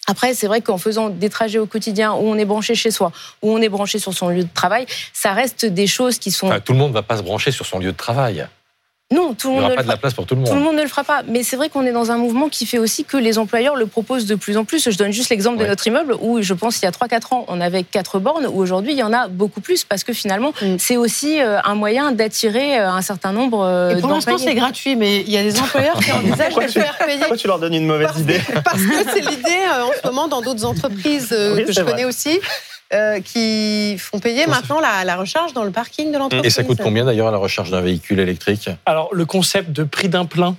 Après, 0.08 0.32
c'est 0.32 0.46
vrai 0.46 0.62
qu'en 0.62 0.78
faisant 0.78 1.10
des 1.10 1.28
trajets 1.28 1.58
au 1.58 1.66
quotidien 1.66 2.14
où 2.14 2.22
on 2.22 2.36
est 2.36 2.46
branché 2.46 2.74
chez 2.74 2.90
soi, 2.90 3.12
où 3.42 3.52
on 3.52 3.60
est 3.60 3.68
branché 3.68 3.98
sur 3.98 4.14
son 4.14 4.30
lieu 4.30 4.42
de 4.42 4.48
travail, 4.52 4.86
ça 5.12 5.34
reste 5.34 5.66
des 5.66 5.86
choses 5.86 6.18
qui 6.18 6.30
sont. 6.30 6.50
tout 6.64 6.72
le 6.72 6.78
monde 6.78 6.88
ne 6.88 6.94
va 6.94 7.02
pas 7.02 7.18
se 7.18 7.22
brancher 7.22 7.50
sur 7.50 7.66
son 7.66 7.78
lieu 7.78 7.92
de 7.92 7.96
travail. 7.96 8.48
Non, 9.10 9.32
tout 9.32 9.48
le 9.48 9.54
monde. 9.54 9.62
Il 9.62 9.66
n'y 9.68 9.72
aura 9.72 9.76
pas 9.76 9.82
de 9.84 9.88
la 9.88 9.96
place 9.96 10.12
pour 10.12 10.26
tout 10.26 10.34
le 10.34 10.42
monde. 10.42 10.50
Tout 10.50 10.56
le 10.56 10.60
monde 10.60 10.76
ne 10.76 10.82
le 10.82 10.88
fera 10.88 11.02
pas. 11.02 11.22
Mais 11.26 11.42
c'est 11.42 11.56
vrai 11.56 11.70
qu'on 11.70 11.86
est 11.86 11.92
dans 11.92 12.10
un 12.10 12.18
mouvement 12.18 12.50
qui 12.50 12.66
fait 12.66 12.76
aussi 12.76 13.04
que 13.04 13.16
les 13.16 13.38
employeurs 13.38 13.74
le 13.74 13.86
proposent 13.86 14.26
de 14.26 14.34
plus 14.34 14.58
en 14.58 14.66
plus. 14.66 14.90
Je 14.90 14.98
donne 14.98 15.12
juste 15.12 15.30
l'exemple 15.30 15.58
de 15.58 15.66
notre 15.66 15.86
immeuble 15.86 16.14
où 16.20 16.42
je 16.42 16.52
pense 16.52 16.78
il 16.80 16.84
y 16.84 16.88
a 16.88 16.90
3-4 16.90 17.34
ans, 17.34 17.44
on 17.48 17.58
avait 17.62 17.84
4 17.84 18.18
bornes, 18.18 18.46
où 18.46 18.60
aujourd'hui 18.60 18.92
il 18.92 18.98
y 18.98 19.02
en 19.02 19.14
a 19.14 19.28
beaucoup 19.28 19.62
plus 19.62 19.84
parce 19.84 20.04
que 20.04 20.12
finalement 20.12 20.52
mm. 20.60 20.76
c'est 20.78 20.98
aussi 20.98 21.40
euh, 21.40 21.58
un 21.64 21.74
moyen 21.74 22.12
d'attirer 22.12 22.78
euh, 22.78 22.90
un 22.90 23.00
certain 23.00 23.32
nombre 23.32 23.64
euh, 23.64 23.96
Et 23.96 24.00
pour 24.00 24.10
l'instant 24.10 24.36
c'est 24.36 24.54
gratuit, 24.54 24.94
mais 24.94 25.20
il 25.22 25.30
y 25.30 25.38
a 25.38 25.42
des 25.42 25.58
employeurs 25.58 25.98
qui 26.00 26.12
envisagent 26.12 26.54
de 26.54 26.68
faire 26.68 26.98
payer. 26.98 27.18
Pourquoi 27.20 27.36
tu 27.38 27.46
leur 27.46 27.58
donnes 27.58 27.74
une 27.74 27.86
mauvaise 27.86 28.18
idée 28.18 28.40
Parce 28.62 28.82
que 28.82 29.10
c'est 29.10 29.20
l'idée 29.20 29.62
en 29.70 29.90
ce 30.02 30.06
moment 30.06 30.28
dans 30.28 30.42
d'autres 30.42 30.66
entreprises 30.66 31.28
que 31.28 31.72
je 31.72 31.80
connais 31.80 32.04
aussi. 32.04 32.40
Euh, 32.94 33.20
qui 33.20 33.98
font 33.98 34.18
payer 34.18 34.46
maintenant 34.46 34.80
la, 34.80 35.16
recharge 35.16 35.52
dans 35.52 35.64
le 35.64 35.70
parking 35.70 36.10
de 36.10 36.16
l'entreprise. 36.16 36.46
Et 36.46 36.48
ça 36.48 36.64
coûte 36.64 36.78
combien 36.82 37.04
d'ailleurs 37.04 37.30
la 37.30 37.36
recharge 37.36 37.70
d'un 37.70 37.82
véhicule 37.82 38.18
électrique 38.18 38.70
Alors 38.86 39.10
le 39.12 39.26
concept 39.26 39.72
de 39.72 39.84
prix 39.84 40.08
d'un 40.08 40.24
plein 40.24 40.56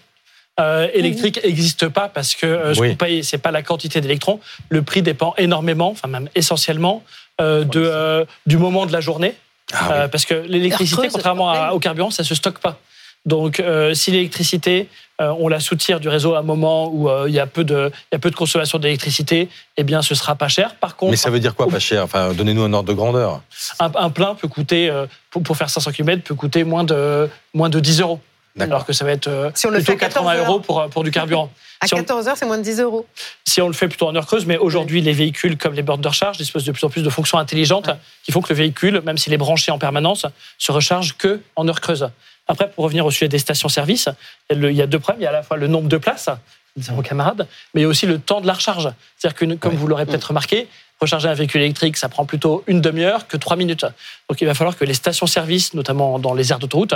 euh, 0.60 0.88
électrique 0.94 1.40
n'existe 1.44 1.88
pas 1.88 2.08
parce 2.08 2.36
que 2.36 2.46
euh, 2.46 2.76
ce 2.76 2.82
qu'on 2.82 2.96
paye, 2.96 3.24
c'est 3.24 3.40
pas 3.40 3.50
la 3.50 3.64
quantité 3.64 4.00
d'électrons. 4.00 4.40
Le 4.70 4.84
prix 4.84 5.02
dépend 5.02 5.34
énormément, 5.40 5.90
enfin 5.90 6.08
même 6.08 6.30
essentiellement, 6.36 7.04
de, 7.40 8.28
du 8.46 8.58
moment 8.58 8.86
de 8.86 8.94
la 8.94 9.02
journée. 9.02 9.34
Ah 9.74 10.08
parce 10.08 10.26
que 10.26 10.36
l'électricité, 10.36 11.08
contrairement 11.12 11.72
au 11.72 11.80
carburant, 11.80 12.12
ça 12.12 12.24
se 12.24 12.36
stocke 12.36 12.60
pas. 12.60 12.78
Donc, 13.26 13.62
si 13.94 14.12
l'électricité 14.12 14.88
euh, 15.22 15.34
on 15.38 15.50
la 15.50 15.60
soutire 15.60 16.00
du 16.00 16.08
réseau 16.08 16.36
à 16.36 16.40
un 16.40 16.44
moment 16.44 16.88
où 16.88 17.10
euh, 17.10 17.26
il 17.28 17.34
y 17.34 17.40
a 17.40 17.46
peu 17.46 17.66
de, 17.66 17.92
peu 18.22 18.30
de 18.30 18.36
consommation 18.36 18.80
d'électricité, 18.80 19.50
eh 19.76 19.84
bien, 19.84 20.02
ce 20.02 20.16
sera 20.16 20.36
pas 20.36 20.48
cher. 20.48 20.76
Par 20.76 20.96
contre, 20.96 21.12
mais 21.12 21.18
ça 21.18 21.30
veut 21.30 21.42
dire 21.42 21.56
quoi 21.56 21.68
pas 21.68 21.80
cher? 21.80 22.04
Enfin, 22.04 22.34
donnez-nous 22.34 22.64
un 22.64 22.72
ordre 22.72 22.88
de 22.88 22.94
grandeur. 22.94 23.42
Un, 23.80 24.10
plein 24.12 24.36
peut 24.36 24.48
coûter 24.48 24.90
euh, 24.90 25.08
pour, 25.30 25.58
faire 25.58 25.70
500 25.70 25.92
km 25.92 26.24
peut 26.24 26.36
coûter 26.36 26.64
moins 26.64 26.86
de 26.86 27.30
moins 27.54 27.70
de 27.70 27.80
10 27.80 28.02
euros. 28.02 28.22
Alors 28.60 28.86
que 28.86 28.92
ça 28.92 29.06
va 29.06 29.12
être 29.12 29.52
si 29.56 29.68
on 29.68 29.72
plutôt 29.72 29.96
80 29.96 30.38
euros 30.40 30.60
pour, 30.60 30.90
pour 30.90 31.04
du 31.04 31.12
carburant. 31.12 31.50
À 31.82 31.88
14 31.88 32.28
heures, 32.28 32.36
c'est 32.36 32.46
moins 32.46 32.58
de 32.58 32.64
10 32.64 32.82
euros. 32.82 33.06
Si 33.46 33.62
on 33.62 33.68
le 33.68 33.74
fait 33.74 33.88
plutôt 33.88 34.08
en 34.08 34.16
heure 34.16 34.26
creuse, 34.26 34.46
mais 34.46 34.58
aujourd'hui, 34.58 35.00
les 35.02 35.14
véhicules 35.14 35.58
comme 35.58 35.74
les 35.74 35.82
bornes 35.82 36.02
de 36.02 36.08
recharge 36.10 36.38
disposent 36.38 36.66
de 36.66 36.74
plus 36.74 36.84
en 36.84 36.90
plus 36.90 37.04
de 37.04 37.10
fonctions 37.10 37.38
intelligentes 37.38 37.90
qui 38.26 38.34
font 38.34 38.42
que 38.42 38.50
le 38.50 38.56
véhicule, 38.56 39.02
même 39.06 39.18
s'il 39.18 39.32
est 39.32 39.38
branché 39.38 39.72
en 39.72 39.80
permanence, 39.80 40.26
se 40.58 40.74
recharge 40.74 41.16
que 41.18 41.40
en 41.56 41.68
heure 41.70 41.80
creuse. 41.80 42.10
Après, 42.50 42.70
pour 42.70 42.84
revenir 42.84 43.06
au 43.06 43.12
sujet 43.12 43.30
des 43.30 43.40
stations-service, 43.40 44.10
il 44.50 44.72
y 44.72 44.82
a 44.82 44.88
deux 44.88 45.00
problèmes. 45.00 45.22
Il 45.22 45.24
y 45.24 45.28
a 45.28 45.30
à 45.30 45.34
la 45.34 45.44
fois 45.44 45.56
le 45.56 45.68
nombre 45.68 45.88
de 45.88 45.98
places, 45.98 46.30
vos 46.76 47.02
camarades, 47.02 47.48
mais 47.74 47.82
il 47.82 47.84
y 47.84 47.86
a 47.86 47.90
aussi 47.90 48.06
le 48.06 48.20
temps 48.20 48.42
de 48.42 48.48
la 48.48 48.54
recharge. 48.54 48.90
C'est-à-dire 49.18 49.38
que, 49.38 49.56
comme 49.56 49.76
vous 49.76 49.88
l'aurez 49.88 50.06
peut-être 50.06 50.26
remarqué, 50.26 50.68
recharger 51.00 51.30
un 51.30 51.34
véhicule 51.34 51.62
électrique, 51.62 51.96
ça 51.96 52.10
prend 52.10 52.26
plutôt 52.26 52.64
une 52.68 52.82
demi-heure 52.82 53.28
que 53.28 53.38
trois 53.38 53.56
minutes. 53.56 53.86
Donc 54.30 54.42
il 54.42 54.46
va 54.46 54.54
falloir 54.54 54.76
que 54.76 54.84
les 54.84 54.94
stations-service, 54.94 55.74
notamment 55.74 56.20
dans 56.20 56.34
les 56.34 56.52
aires 56.52 56.60
d'autoroute, 56.60 56.94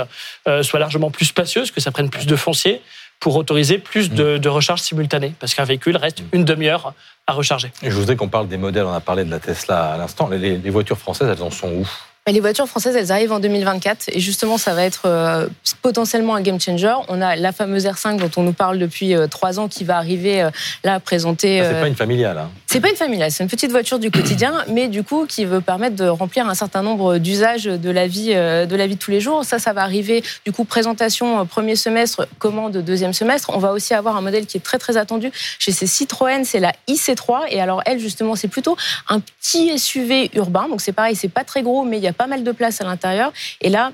euh, 0.48 0.62
soient 0.62 0.80
largement 0.80 1.10
plus 1.10 1.26
spacieuses, 1.26 1.70
que 1.70 1.80
ça 1.80 1.90
prenne 1.90 2.10
plus 2.10 2.26
de 2.26 2.36
foncier 2.36 2.82
pour 3.20 3.36
autoriser 3.36 3.78
plus 3.78 4.10
de, 4.10 4.38
de 4.38 4.48
recharge 4.48 4.80
simultanée, 4.80 5.34
parce 5.38 5.54
qu'un 5.54 5.64
véhicule 5.64 5.96
reste 5.96 6.22
une 6.32 6.44
demi-heure 6.44 6.92
à 7.26 7.32
recharger. 7.32 7.72
Et 7.82 7.90
je 7.90 7.96
voudrais 7.96 8.16
qu'on 8.16 8.28
parle 8.28 8.48
des 8.48 8.58
modèles, 8.58 8.84
on 8.84 8.92
a 8.92 9.00
parlé 9.00 9.24
de 9.24 9.30
la 9.30 9.40
Tesla 9.40 9.92
à 9.92 9.96
l'instant, 9.96 10.28
les, 10.28 10.58
les 10.58 10.70
voitures 10.70 10.98
françaises, 10.98 11.28
elles 11.28 11.42
en 11.42 11.50
sont 11.50 11.68
où? 11.68 11.88
Les 12.32 12.40
voitures 12.40 12.66
françaises, 12.66 12.96
elles 12.96 13.12
arrivent 13.12 13.32
en 13.32 13.38
2024 13.38 14.08
et 14.08 14.18
justement, 14.18 14.56
ça 14.56 14.72
va 14.72 14.82
être 14.82 15.02
euh, 15.04 15.46
potentiellement 15.82 16.34
un 16.34 16.40
game 16.40 16.58
changer. 16.58 16.94
On 17.08 17.20
a 17.20 17.36
la 17.36 17.52
fameuse 17.52 17.84
R5 17.84 18.16
dont 18.16 18.30
on 18.38 18.42
nous 18.42 18.54
parle 18.54 18.78
depuis 18.78 19.14
euh, 19.14 19.26
trois 19.26 19.60
ans 19.60 19.68
qui 19.68 19.84
va 19.84 19.98
arriver 19.98 20.40
euh, 20.40 20.50
là 20.84 20.94
à 20.94 21.00
présenter. 21.00 21.62
c'est 21.62 21.80
pas 21.80 21.88
une 21.88 21.94
familiale. 21.94 22.38
Hein. 22.38 22.50
C'est 22.66 22.80
pas 22.80 22.88
une 22.88 22.96
familiale, 22.96 23.30
c'est 23.30 23.44
une 23.44 23.50
petite 23.50 23.70
voiture 23.70 23.98
du 23.98 24.10
quotidien, 24.10 24.64
mais 24.68 24.88
du 24.88 25.04
coup 25.04 25.26
qui 25.26 25.44
veut 25.44 25.60
permettre 25.60 25.96
de 25.96 26.08
remplir 26.08 26.48
un 26.48 26.54
certain 26.54 26.82
nombre 26.82 27.18
d'usages 27.18 27.64
de 27.64 27.90
la 27.90 28.06
vie 28.06 28.34
de 28.34 28.74
la 28.74 28.86
vie 28.86 28.94
de 28.94 28.98
tous 28.98 29.12
les 29.12 29.20
jours. 29.20 29.44
Ça, 29.44 29.60
ça 29.60 29.72
va 29.72 29.82
arriver. 29.82 30.24
Du 30.44 30.50
coup, 30.50 30.64
présentation 30.64 31.46
premier 31.46 31.76
semestre, 31.76 32.26
commande 32.38 32.78
deuxième 32.78 33.12
semestre. 33.12 33.50
On 33.54 33.58
va 33.58 33.70
aussi 33.72 33.94
avoir 33.94 34.16
un 34.16 34.22
modèle 34.22 34.46
qui 34.46 34.56
est 34.56 34.60
très 34.60 34.78
très 34.78 34.96
attendu 34.96 35.30
chez 35.58 35.70
ces 35.70 35.86
Citroën, 35.86 36.42
c'est 36.44 36.58
la 36.58 36.72
IC3 36.88 37.42
et 37.50 37.60
alors 37.60 37.82
elle 37.86 38.00
justement, 38.00 38.34
c'est 38.34 38.48
plutôt 38.48 38.76
un 39.08 39.20
petit 39.20 39.78
SUV 39.78 40.30
urbain. 40.34 40.68
Donc 40.68 40.80
c'est 40.80 40.92
pareil, 40.92 41.14
c'est 41.14 41.28
pas 41.28 41.44
très 41.44 41.62
gros, 41.62 41.84
mais 41.84 41.98
il 41.98 42.02
y 42.02 42.08
a 42.08 42.13
pas 42.14 42.26
mal 42.26 42.44
de 42.44 42.52
place 42.52 42.80
à 42.80 42.84
l'intérieur. 42.84 43.32
Et 43.60 43.68
là, 43.68 43.92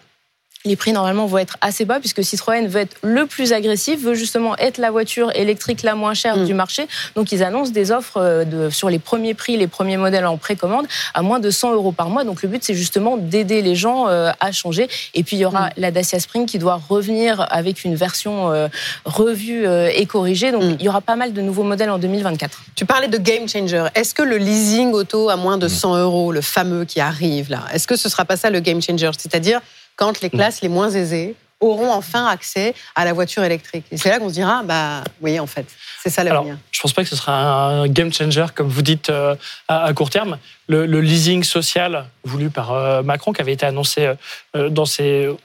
les 0.66 0.76
prix 0.76 0.92
normalement 0.92 1.24
vont 1.24 1.38
être 1.38 1.56
assez 1.62 1.86
bas 1.86 2.00
puisque 2.00 2.22
Citroën 2.22 2.66
veut 2.66 2.80
être 2.80 2.96
le 3.02 3.24
plus 3.24 3.54
agressif, 3.54 4.00
veut 4.00 4.14
justement 4.14 4.56
être 4.58 4.76
la 4.76 4.90
voiture 4.90 5.34
électrique 5.34 5.82
la 5.82 5.94
moins 5.94 6.12
chère 6.12 6.36
mm. 6.36 6.44
du 6.44 6.52
marché. 6.52 6.86
Donc 7.16 7.32
ils 7.32 7.42
annoncent 7.42 7.70
des 7.70 7.92
offres 7.92 8.18
euh, 8.18 8.44
de, 8.44 8.68
sur 8.68 8.90
les 8.90 8.98
premiers 8.98 9.32
prix, 9.32 9.56
les 9.56 9.66
premiers 9.66 9.96
modèles 9.96 10.26
en 10.26 10.36
précommande 10.36 10.86
à 11.14 11.22
moins 11.22 11.40
de 11.40 11.50
100 11.50 11.72
euros 11.72 11.92
par 11.92 12.10
mois. 12.10 12.24
Donc 12.24 12.42
le 12.42 12.48
but 12.48 12.62
c'est 12.62 12.74
justement 12.74 13.16
d'aider 13.16 13.62
les 13.62 13.74
gens 13.74 14.08
euh, 14.08 14.32
à 14.38 14.52
changer. 14.52 14.88
Et 15.14 15.22
puis 15.22 15.36
il 15.36 15.40
y 15.40 15.46
aura 15.46 15.68
mm. 15.68 15.72
la 15.78 15.90
Dacia 15.90 16.20
Spring 16.20 16.44
qui 16.44 16.58
doit 16.58 16.80
revenir 16.88 17.46
avec 17.50 17.84
une 17.84 17.94
version 17.94 18.52
euh, 18.52 18.68
revue 19.06 19.64
et 19.66 20.04
corrigée. 20.04 20.52
Donc 20.52 20.62
mm. 20.62 20.76
il 20.78 20.84
y 20.84 20.88
aura 20.90 21.00
pas 21.00 21.16
mal 21.16 21.32
de 21.32 21.40
nouveaux 21.40 21.62
modèles 21.62 21.90
en 21.90 21.98
2024. 21.98 22.64
Tu 22.74 22.84
parlais 22.84 23.08
de 23.08 23.16
game 23.16 23.48
changer. 23.48 23.86
Est-ce 23.94 24.14
que 24.14 24.22
le 24.22 24.36
leasing 24.36 24.92
auto 24.92 25.30
à 25.30 25.36
moins 25.36 25.56
de 25.56 25.68
100 25.68 25.96
euros, 25.96 26.32
le 26.32 26.42
fameux 26.42 26.84
qui 26.84 27.00
arrive 27.00 27.50
là, 27.50 27.64
est-ce 27.72 27.86
que 27.86 27.96
ce 27.96 28.10
sera 28.10 28.26
pas 28.26 28.36
ça 28.36 28.50
le 28.50 28.60
game 28.60 28.82
changer? 28.82 29.10
C'est-à-dire 29.16 29.60
quand 30.00 30.20
les 30.22 30.30
classes 30.30 30.62
les 30.62 30.68
moins 30.68 30.90
aisées 30.90 31.36
auront 31.60 31.92
enfin 31.92 32.26
accès 32.26 32.74
à 32.94 33.04
la 33.04 33.12
voiture 33.12 33.44
électrique. 33.44 33.84
Et 33.92 33.98
c'est 33.98 34.08
là 34.08 34.18
qu'on 34.18 34.30
se 34.30 34.34
dira, 34.34 34.62
bah 34.62 35.04
oui, 35.20 35.38
en 35.38 35.46
fait, 35.46 35.66
c'est 36.02 36.08
ça 36.08 36.24
l'avenir. 36.24 36.56
Je 36.70 36.80
pense 36.80 36.94
pas 36.94 37.02
que 37.02 37.08
ce 37.08 37.16
sera 37.16 37.34
un 37.34 37.86
game 37.86 38.10
changer, 38.10 38.46
comme 38.54 38.68
vous 38.68 38.80
dites, 38.80 39.10
euh, 39.10 39.36
à 39.68 39.92
court 39.92 40.08
terme. 40.08 40.38
Le, 40.68 40.86
leasing 40.86 41.42
social 41.42 42.06
voulu 42.24 42.48
par 42.48 42.72
euh, 42.72 43.02
Macron, 43.02 43.34
qui 43.34 43.42
avait 43.42 43.52
été 43.52 43.66
annoncé 43.66 44.14
euh, 44.56 44.70
dans, 44.70 44.86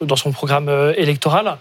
dans 0.02 0.16
son 0.16 0.32
programme 0.32 0.70
électoral, 0.96 1.58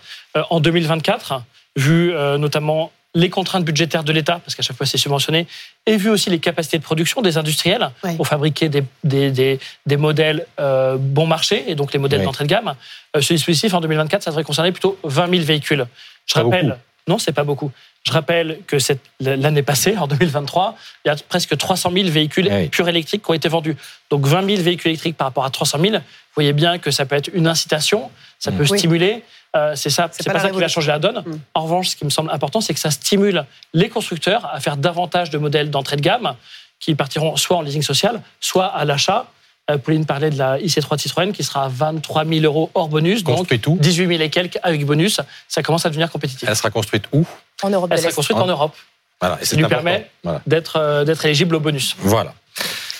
en 0.50 0.60
2024, 0.60 1.42
vu 1.76 2.12
notamment 2.38 2.92
les 3.14 3.30
contraintes 3.30 3.64
budgétaires 3.64 4.04
de 4.04 4.12
l'État, 4.12 4.40
parce 4.44 4.54
qu'à 4.54 4.62
chaque 4.62 4.76
fois 4.76 4.86
c'est 4.86 4.98
subventionné, 4.98 5.46
et 5.86 5.96
vu 5.96 6.10
aussi 6.10 6.30
les 6.30 6.40
capacités 6.40 6.78
de 6.78 6.82
production 6.82 7.22
des 7.22 7.36
industriels 7.38 7.90
pour 8.16 8.26
fabriquer 8.26 8.68
des, 8.68 8.82
des, 9.04 9.58
des, 9.86 9.96
modèles 9.96 10.46
euh, 10.58 10.96
bon 10.98 11.26
marché, 11.26 11.64
et 11.68 11.74
donc 11.74 11.92
les 11.92 11.98
modèles 11.98 12.22
d'entrée 12.22 12.44
de 12.44 12.48
gamme, 12.48 12.74
euh, 13.16 13.20
ce 13.20 13.32
dispositif 13.32 13.72
en 13.74 13.80
2024, 13.80 14.22
ça 14.22 14.30
devrait 14.30 14.44
concerner 14.44 14.72
plutôt 14.72 14.98
20 15.04 15.30
000 15.30 15.44
véhicules. 15.44 15.86
Je 16.26 16.34
rappelle, 16.34 16.78
non, 17.06 17.18
c'est 17.18 17.32
pas 17.32 17.44
beaucoup. 17.44 17.70
Je 18.04 18.12
rappelle 18.12 18.58
que 18.66 18.76
l'année 19.20 19.62
passée, 19.62 19.96
en 19.96 20.06
2023, 20.06 20.76
il 21.04 21.08
y 21.08 21.10
a 21.10 21.16
presque 21.16 21.56
300 21.56 21.90
000 21.92 22.08
véhicules 22.08 22.48
eh 22.50 22.68
purs 22.68 22.88
électriques 22.88 23.22
qui 23.22 23.30
ont 23.30 23.34
été 23.34 23.48
vendus. 23.48 23.76
Donc 24.10 24.26
20 24.26 24.46
000 24.46 24.62
véhicules 24.62 24.90
électriques 24.90 25.16
par 25.16 25.26
rapport 25.26 25.44
à 25.44 25.50
300 25.50 25.78
000. 25.80 25.92
Vous 25.94 26.00
voyez 26.34 26.52
bien 26.52 26.78
que 26.78 26.90
ça 26.90 27.06
peut 27.06 27.16
être 27.16 27.30
une 27.32 27.46
incitation, 27.46 28.10
ça 28.38 28.50
mm. 28.50 28.56
peut 28.56 28.66
stimuler. 28.66 29.22
Euh, 29.56 29.74
c'est 29.76 29.90
ça, 29.90 30.08
c'est 30.10 30.30
pas, 30.30 30.40
ça 30.40 30.50
qui 30.50 30.58
va 30.58 30.68
changer 30.68 30.88
la 30.88 30.98
donne. 30.98 31.22
Mm. 31.24 31.38
En 31.54 31.62
revanche, 31.62 31.90
ce 31.90 31.96
qui 31.96 32.04
me 32.04 32.10
semble 32.10 32.30
important, 32.30 32.60
c'est 32.60 32.74
que 32.74 32.80
ça 32.80 32.90
stimule 32.90 33.44
les 33.72 33.88
constructeurs 33.88 34.50
à 34.52 34.60
faire 34.60 34.76
davantage 34.76 35.30
de 35.30 35.38
modèles 35.38 35.70
d'entrée 35.70 35.96
de 35.96 36.00
gamme 36.00 36.34
qui 36.80 36.94
partiront 36.94 37.36
soit 37.36 37.56
en 37.56 37.62
leasing 37.62 37.82
social, 37.82 38.20
soit 38.40 38.66
à 38.66 38.84
l'achat. 38.84 39.26
Euh, 39.70 39.78
Pauline 39.78 40.04
parlait 40.04 40.28
de 40.28 40.36
la 40.36 40.58
IC3 40.58 40.98
Citroën 40.98 41.32
qui 41.32 41.42
sera 41.42 41.64
à 41.64 41.68
23 41.68 42.26
000 42.26 42.44
euros 42.44 42.70
hors 42.74 42.88
bonus. 42.88 43.22
Construite 43.22 43.64
donc 43.64 43.80
18 43.80 44.08
000 44.08 44.22
et 44.22 44.28
quelques 44.28 44.58
avec 44.62 44.84
bonus. 44.84 45.20
Ça 45.48 45.62
commence 45.62 45.86
à 45.86 45.88
devenir 45.88 46.10
compétitif. 46.10 46.46
Elle 46.46 46.56
sera 46.56 46.70
construite 46.70 47.04
où? 47.12 47.24
En 47.62 47.70
Europe. 47.70 47.90
Elle 47.92 48.00
sera 48.00 48.12
construite 48.12 48.38
en, 48.38 48.46
Europe. 48.46 48.74
Voilà, 49.20 49.38
et 49.40 49.44
ça 49.44 49.56
lui 49.56 49.64
permet 49.64 50.10
d'être 50.46 50.76
euh, 50.76 51.04
d'être 51.04 51.24
éligible 51.24 51.54
au 51.54 51.60
bonus. 51.60 51.96
Voilà. 51.98 52.34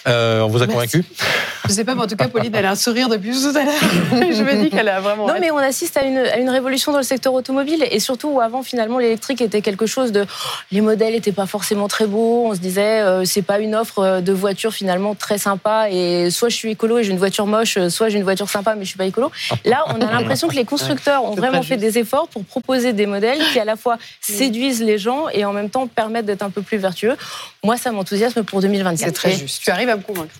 Euh, 0.06 0.40
on 0.40 0.48
vous 0.48 0.62
a 0.62 0.66
convaincu? 0.66 1.04
Je 1.64 1.70
ne 1.70 1.74
sais 1.74 1.84
pas, 1.84 1.94
mais 1.94 2.02
en 2.02 2.06
tout 2.06 2.16
cas, 2.16 2.28
Pauline, 2.28 2.54
elle 2.54 2.66
a 2.66 2.72
un 2.72 2.74
sourire 2.74 3.08
depuis 3.08 3.30
tout 3.30 3.56
à 3.56 3.64
l'heure. 3.64 3.74
je 4.12 4.42
me 4.42 4.62
dis 4.62 4.70
qu'elle 4.70 4.88
a 4.88 5.00
vraiment. 5.00 5.26
Non, 5.26 5.34
mais 5.40 5.50
on 5.50 5.58
assiste 5.58 5.96
à 5.96 6.04
une, 6.04 6.18
à 6.18 6.36
une, 6.36 6.50
révolution 6.50 6.92
dans 6.92 6.98
le 6.98 7.04
secteur 7.04 7.32
automobile 7.32 7.86
et 7.90 8.00
surtout 8.00 8.28
où 8.28 8.40
avant, 8.40 8.62
finalement, 8.62 8.98
l'électrique 8.98 9.40
était 9.40 9.62
quelque 9.62 9.86
chose 9.86 10.12
de. 10.12 10.26
Les 10.72 10.82
modèles 10.82 11.14
n'étaient 11.14 11.32
pas 11.32 11.46
forcément 11.46 11.88
très 11.88 12.06
beaux. 12.06 12.46
On 12.46 12.54
se 12.54 12.60
disait, 12.60 13.00
euh, 13.00 13.24
c'est 13.24 13.42
pas 13.42 13.58
une 13.60 13.74
offre 13.74 14.00
euh, 14.00 14.20
de 14.20 14.32
voiture 14.32 14.74
finalement 14.74 15.14
très 15.14 15.38
sympa 15.38 15.88
et 15.90 16.30
soit 16.30 16.50
je 16.50 16.56
suis 16.56 16.70
écolo 16.70 16.98
et 16.98 17.04
j'ai 17.04 17.12
une 17.12 17.18
voiture 17.18 17.46
moche, 17.46 17.78
soit 17.88 18.08
j'ai 18.08 18.18
une 18.18 18.24
voiture 18.24 18.48
sympa 18.50 18.74
mais 18.74 18.84
je 18.84 18.88
suis 18.88 18.98
pas 18.98 19.06
écolo. 19.06 19.30
Là, 19.64 19.84
on 19.88 20.00
a 20.00 20.10
l'impression 20.12 20.48
que 20.48 20.54
les 20.54 20.64
constructeurs 20.64 21.24
ont 21.24 21.34
vraiment 21.34 21.62
fait 21.62 21.76
des 21.76 21.98
efforts 21.98 22.28
pour 22.28 22.44
proposer 22.44 22.92
des 22.92 23.06
modèles 23.06 23.38
qui 23.52 23.58
à 23.58 23.64
la 23.64 23.76
fois 23.76 23.98
séduisent 24.20 24.82
les 24.82 24.98
gens 24.98 25.28
et 25.32 25.44
en 25.44 25.52
même 25.52 25.70
temps 25.70 25.86
permettent 25.86 26.26
d'être 26.26 26.42
un 26.42 26.50
peu 26.50 26.62
plus 26.62 26.78
vertueux. 26.78 27.16
Moi, 27.62 27.76
ça 27.76 27.90
m'enthousiasme 27.92 28.42
pour 28.42 28.60
2024. 28.60 29.06
C'est 29.06 29.12
très 29.12 29.32
juste. 29.32 29.62
Tu 29.62 29.70
arrives 29.70 29.88
à 29.88 29.96
me 29.96 30.02
convaincre. 30.02 30.34